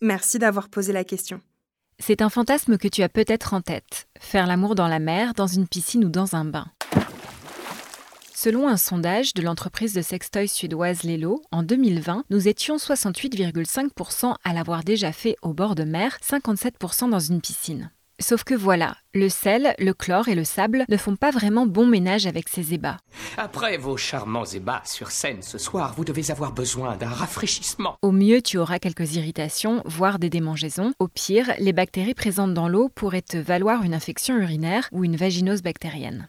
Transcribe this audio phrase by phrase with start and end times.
[0.00, 1.40] Merci d'avoir posé la question.
[1.98, 4.06] C'est un fantasme que tu as peut-être en tête.
[4.18, 6.66] Faire l'amour dans la mer, dans une piscine ou dans un bain.
[8.34, 14.52] Selon un sondage de l'entreprise de sextoy suédoise Lelo, en 2020, nous étions 68,5% à
[14.52, 17.90] l'avoir déjà fait au bord de mer, 57% dans une piscine.
[18.18, 21.86] Sauf que voilà, le sel, le chlore et le sable ne font pas vraiment bon
[21.86, 22.96] ménage avec ces ébats.
[23.36, 27.96] Après vos charmants ébats sur scène ce soir, vous devez avoir besoin d'un rafraîchissement.
[28.00, 30.94] Au mieux, tu auras quelques irritations, voire des démangeaisons.
[30.98, 35.16] Au pire, les bactéries présentes dans l'eau pourraient te valoir une infection urinaire ou une
[35.16, 36.28] vaginose bactérienne.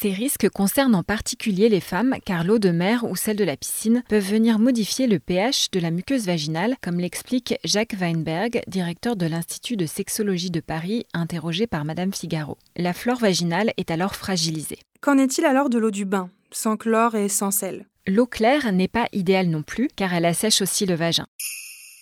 [0.00, 3.56] Ces risques concernent en particulier les femmes car l'eau de mer ou celle de la
[3.56, 9.16] piscine peuvent venir modifier le pH de la muqueuse vaginale, comme l'explique Jacques Weinberg, directeur
[9.16, 12.56] de l'Institut de sexologie de Paris, interrogé par Madame Figaro.
[12.76, 14.78] La flore vaginale est alors fragilisée.
[15.00, 17.86] Qu'en est-il alors de l'eau du bain, sans chlore et sans sel?
[18.06, 21.26] L'eau claire n'est pas idéale non plus car elle assèche aussi le vagin.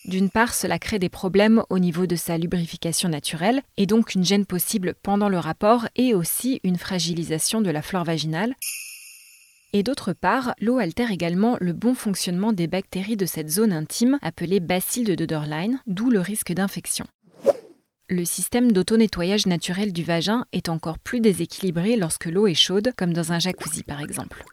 [0.06, 4.25] D'une part, cela crée des problèmes au niveau de sa lubrification naturelle, et donc une
[4.25, 8.55] gêne possible pendant le rapport et aussi une fragilisation de la flore vaginale.
[9.72, 14.19] Et d'autre part, l'eau altère également le bon fonctionnement des bactéries de cette zone intime
[14.22, 17.06] appelée bacille de Doderlein, d'où le risque d'infection.
[18.09, 23.12] Le système d'auto-nettoyage naturel du vagin est encore plus déséquilibré lorsque l'eau est chaude, comme
[23.12, 24.44] dans un jacuzzi par exemple.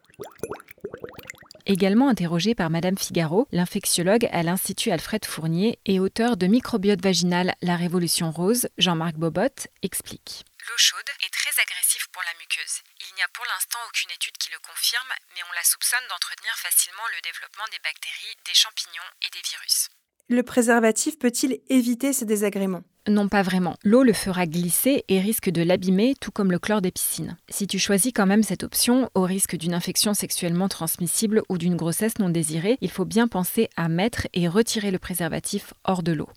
[1.70, 7.56] Également interrogé par Madame Figaro, l'infectiologue à l'Institut Alfred Fournier et auteur de Microbiote vaginal
[7.62, 10.46] La Révolution Rose, Jean-Marc Bobot, explique.
[10.70, 12.80] L'eau chaude est très agressive pour la muqueuse.
[13.04, 16.56] Il n'y a pour l'instant aucune étude qui le confirme, mais on la soupçonne d'entretenir
[16.56, 19.90] facilement le développement des bactéries, des champignons et des virus.
[20.30, 22.84] Le préservatif peut-il éviter ces désagréments?
[23.08, 23.76] Non, pas vraiment.
[23.84, 27.38] L'eau le fera glisser et risque de l'abîmer, tout comme le chlore des piscines.
[27.50, 31.76] Si tu choisis quand même cette option, au risque d'une infection sexuellement transmissible ou d'une
[31.76, 36.12] grossesse non désirée, il faut bien penser à mettre et retirer le préservatif hors de
[36.12, 36.30] l'eau.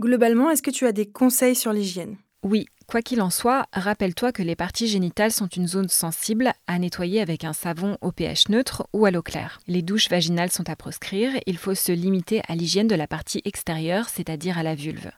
[0.00, 2.16] Globalement, est-ce que tu as des conseils sur l'hygiène?
[2.44, 6.78] Oui, quoi qu'il en soit, rappelle-toi que les parties génitales sont une zone sensible à
[6.78, 9.58] nettoyer avec un savon au pH neutre ou à l'eau claire.
[9.66, 13.42] Les douches vaginales sont à proscrire, il faut se limiter à l'hygiène de la partie
[13.44, 15.10] extérieure, c'est-à-dire à la vulve.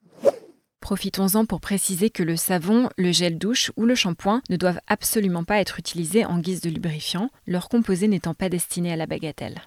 [0.91, 5.45] Profitons-en pour préciser que le savon, le gel douche ou le shampoing ne doivent absolument
[5.45, 9.61] pas être utilisés en guise de lubrifiant, leur composé n'étant pas destiné à la bagatelle.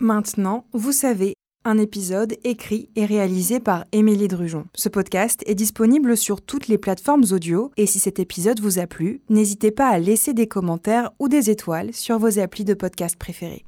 [0.00, 1.34] Maintenant, vous savez,
[1.66, 4.64] un épisode écrit et réalisé par Émilie Drujon.
[4.74, 8.86] Ce podcast est disponible sur toutes les plateformes audio et si cet épisode vous a
[8.86, 13.16] plu, n'hésitez pas à laisser des commentaires ou des étoiles sur vos applis de podcast
[13.16, 13.66] préférés.